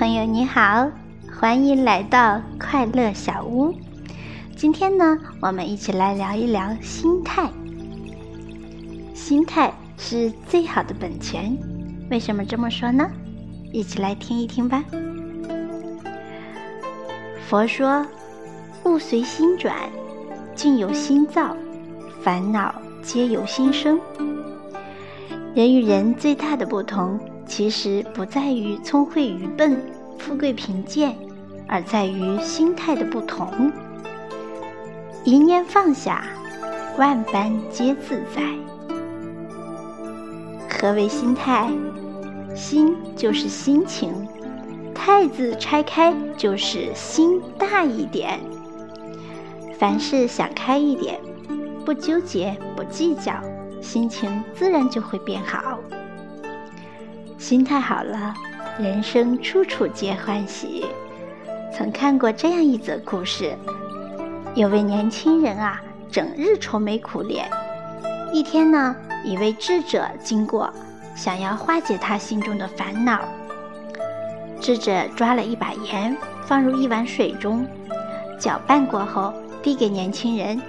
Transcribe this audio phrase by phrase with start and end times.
[0.00, 0.90] 朋友你好，
[1.38, 3.74] 欢迎来到快乐小屋。
[4.56, 7.50] 今天呢，我们一起来聊一聊心态。
[9.12, 11.54] 心态是最好的本钱，
[12.10, 13.06] 为什么这么说呢？
[13.74, 14.82] 一起来听一听吧。
[17.46, 18.06] 佛说
[18.84, 19.76] ：“物随心转，
[20.54, 21.54] 境由心造，
[22.22, 24.00] 烦恼皆由心生。”
[25.54, 27.20] 人与人最大的不同。
[27.50, 29.76] 其实不在于聪慧愚笨、
[30.20, 31.16] 富贵贫贱，
[31.66, 33.72] 而在于心态的不同。
[35.24, 36.24] 一念放下，
[36.96, 38.40] 万般皆自在。
[40.68, 41.68] 何为心态？
[42.54, 44.14] 心就是心情，
[44.94, 48.38] 态字拆开就是心大一点。
[49.76, 51.20] 凡事想开一点，
[51.84, 53.32] 不纠结，不计较，
[53.82, 55.80] 心情自然就会变好。
[57.40, 58.34] 心态好了，
[58.78, 60.84] 人生处处皆欢喜。
[61.74, 63.56] 曾看过这样一则故事：
[64.54, 65.80] 有位年轻人啊，
[66.12, 67.48] 整日愁眉苦脸。
[68.30, 70.70] 一天呢，一位智者经过，
[71.16, 73.18] 想要化解他心中的烦恼。
[74.60, 77.66] 智者抓了一把盐，放入一碗水中，
[78.38, 79.32] 搅拌过后，
[79.62, 80.60] 递给年轻人，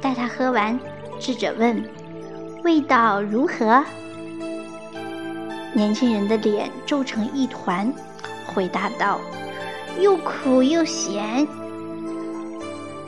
[0.00, 0.78] 待他喝完，
[1.18, 1.82] 智者问
[2.62, 3.84] ：“味道如何？”
[5.72, 7.92] 年轻人的脸皱成一团，
[8.46, 9.20] 回答道
[10.00, 11.46] ：“又苦又咸。”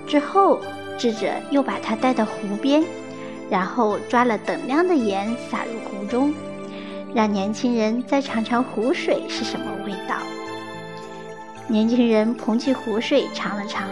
[0.07, 0.61] 之后，
[0.97, 2.85] 智者又把他带到湖边，
[3.51, 6.33] 然后抓了等量的盐撒入湖中，
[7.13, 10.17] 让年轻人再尝尝湖水是什么味道。
[11.67, 13.89] 年轻人捧起湖水尝了尝，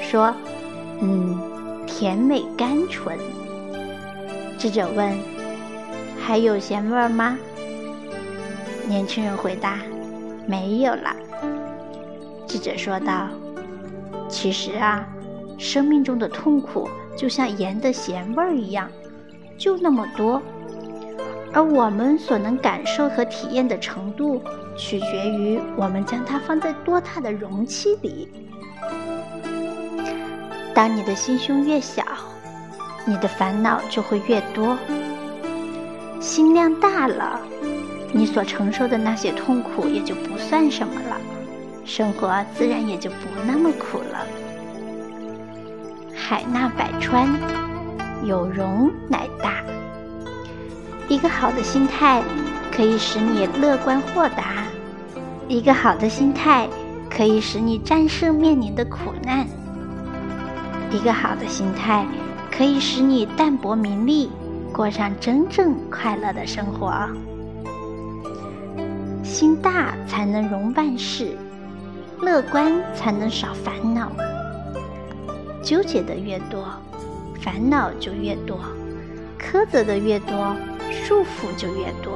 [0.00, 0.34] 说
[1.00, 1.38] ：“嗯，
[1.86, 3.18] 甜美甘醇。”
[4.56, 5.12] 智者问
[6.24, 7.36] ：“还有咸味吗？”
[8.86, 9.78] 年轻人回答
[10.46, 11.14] ：“没有了。”
[12.46, 13.28] 智者说道
[14.28, 15.06] ：“其实啊，
[15.58, 18.90] 生命中的痛苦就像盐的咸味儿一样，
[19.56, 20.40] 就那么多。
[21.52, 24.42] 而我们所能感受和体验的程度，
[24.76, 28.28] 取决于我们将它放在多大的容器里。
[30.74, 32.04] 当你的心胸越小，
[33.06, 34.76] 你的烦恼就会越多。
[36.20, 37.40] 心量大了。”
[38.16, 41.16] 你所承受的那些痛苦也就不算什么了，
[41.84, 44.24] 生活自然也就不那么苦了。
[46.14, 47.28] 海纳百川，
[48.24, 49.64] 有容乃大。
[51.08, 52.22] 一个好的心态
[52.70, 54.64] 可以使你乐观豁达，
[55.48, 56.68] 一个好的心态
[57.10, 59.44] 可以使你战胜面临的苦难，
[60.92, 62.06] 一个好的心态
[62.48, 64.30] 可以使你淡泊名利，
[64.72, 66.94] 过上真正快乐的生活。
[69.34, 71.36] 心大才能容万事，
[72.20, 74.12] 乐观才能少烦恼。
[75.60, 76.64] 纠结的越多，
[77.42, 78.56] 烦恼就越多；
[79.36, 80.54] 苛责的越多，
[80.92, 82.12] 束缚就越多；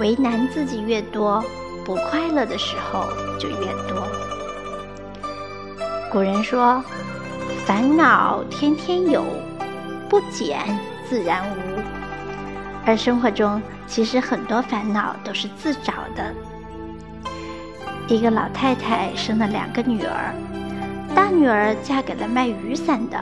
[0.00, 1.40] 为难自己越多，
[1.84, 3.04] 不快乐的时候
[3.38, 4.04] 就越多。
[6.10, 6.82] 古人说
[7.64, 9.22] ：“烦恼天天有，
[10.08, 10.58] 不减
[11.08, 11.79] 自然无。”
[12.90, 16.34] 而生活中，其实很多烦恼都是自找的。
[18.08, 20.34] 一个老太太生了两个女儿，
[21.14, 23.16] 大女儿嫁给了卖雨伞的，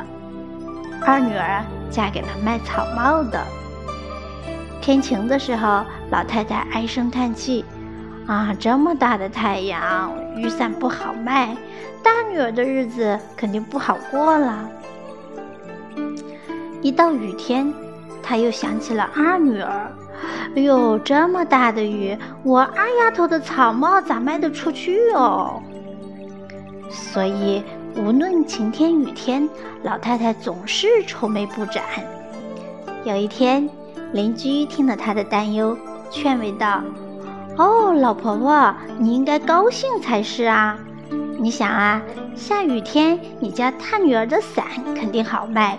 [1.05, 3.45] 二女儿嫁给了卖草帽的。
[4.81, 7.63] 天晴的时候，老太太唉声叹气
[8.27, 11.55] ：“啊，这么大的太阳，雨伞不好卖，
[12.03, 14.67] 大女儿的日子肯定不好过了。”
[16.81, 17.71] 一到雨天。
[18.23, 19.93] 他又想起了二女儿，
[20.57, 25.63] 哎呦，这么大的雨，我二丫头的草帽咋卖得出去哦？
[26.91, 27.63] 所以，
[27.97, 29.49] 无论晴天雨天，
[29.83, 31.83] 老太太总是愁眉不展。
[33.05, 33.69] 有一天，
[34.13, 35.77] 邻居听了她的担忧，
[36.11, 36.83] 劝慰道
[37.57, 40.79] ：“哦，老婆婆，你应该高兴才是啊！
[41.39, 42.03] 你想啊，
[42.35, 44.65] 下雨天你家大女儿的伞
[44.95, 45.79] 肯定好卖，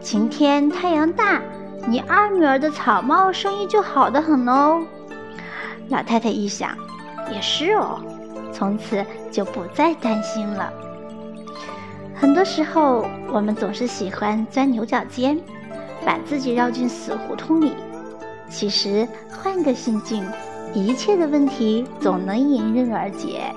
[0.00, 1.40] 晴天太阳大。”
[1.86, 4.82] 你二女儿的草帽生意就好的很哦。
[5.88, 6.76] 老太太一想，
[7.32, 8.00] 也是哦，
[8.52, 10.72] 从此就不再担心了。
[12.14, 15.38] 很多时候，我们总是喜欢钻牛角尖，
[16.06, 17.74] 把自己绕进死胡同里。
[18.48, 20.24] 其实，换个心境，
[20.72, 23.52] 一切的问题总能迎刃而解。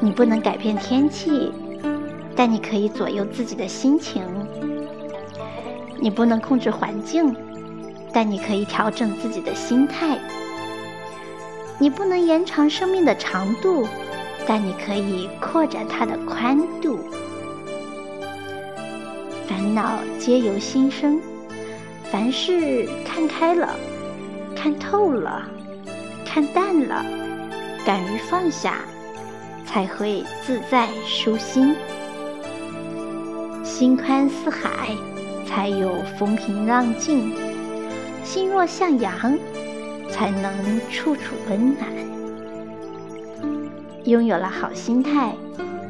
[0.00, 1.52] 你不能改变天气，
[2.36, 4.22] 但你可以左右自己的心情。
[6.00, 7.34] 你不能控制环境，
[8.12, 10.18] 但你可以调整自己的心态。
[11.78, 13.86] 你不能延长生命的长度，
[14.46, 16.98] 但你可以扩展它的宽度。
[19.46, 21.20] 烦恼皆由心生，
[22.10, 23.68] 凡事看开了，
[24.56, 25.42] 看透了，
[26.24, 27.04] 看淡了，
[27.84, 28.80] 敢于放下，
[29.66, 31.74] 才会自在舒心。
[33.62, 34.88] 心宽似海，
[35.48, 37.32] 才有风平浪静；
[38.22, 39.36] 心若向阳。
[40.10, 40.50] 才能
[40.90, 41.86] 处处温暖。
[44.04, 45.34] 拥有了好心态，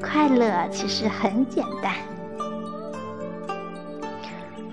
[0.03, 1.95] 快乐其实很简单。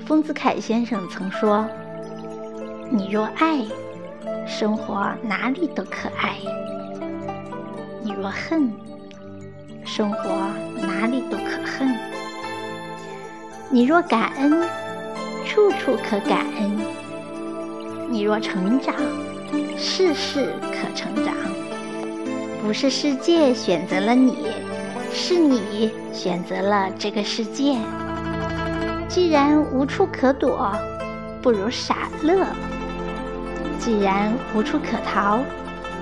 [0.05, 1.65] 丰子恺先生曾说
[2.89, 3.63] ：“你若爱，
[4.47, 6.37] 生活哪里都可爱；
[8.01, 8.73] 你若恨，
[9.85, 10.49] 生活
[10.81, 11.87] 哪里都可恨；
[13.69, 14.61] 你若感恩，
[15.45, 16.71] 处处可感恩；
[18.09, 18.93] 你若成长。”
[19.77, 21.33] 事事可成长，
[22.61, 24.47] 不是世界选择了你，
[25.13, 27.77] 是你选择了这个世界。
[29.07, 30.71] 既然无处可躲，
[31.41, 32.45] 不如傻乐；
[33.79, 35.39] 既然无处可逃，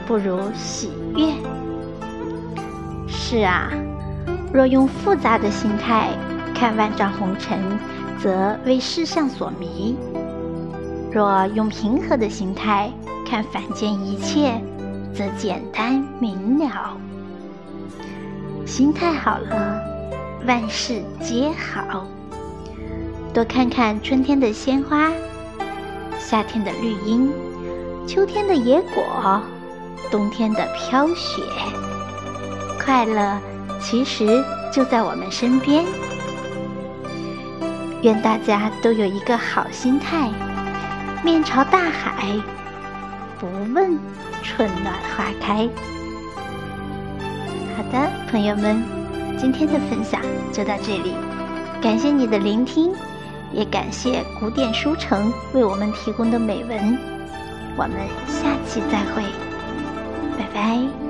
[0.07, 1.27] 不如喜悦。
[3.07, 3.69] 是啊，
[4.51, 6.09] 若用复杂的心态
[6.63, 7.77] 看万丈红尘，
[8.17, 9.97] 则为世相所迷；
[11.11, 12.89] 若用平和的心态，
[13.29, 14.61] 看凡间一切，
[15.13, 16.95] 则简单明了。
[18.65, 19.77] 心态好了，
[20.47, 22.07] 万事皆好。
[23.33, 25.11] 多看看春天的鲜花，
[26.17, 27.29] 夏天的绿荫，
[28.07, 29.41] 秋天的野果，
[30.09, 31.43] 冬天的飘雪。
[32.81, 33.37] 快乐
[33.81, 35.83] 其实就在我们身边。
[38.03, 40.29] 愿大家都有一个好心态，
[41.23, 42.27] 面朝大海。
[43.39, 43.97] 不问
[44.41, 45.67] 春暖花开。
[47.77, 48.83] 好的，朋友们，
[49.37, 50.19] 今天的分享
[50.51, 51.13] 就到这里，
[51.81, 52.93] 感谢你的聆听，
[53.53, 56.99] 也感谢古典书城为我们提供的美文。
[57.77, 57.93] 我们
[58.27, 59.23] 下期再会，
[60.37, 61.02] 拜拜。